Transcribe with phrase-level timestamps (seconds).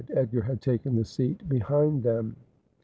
[0.09, 2.35] Edgar had taken the seat behind them.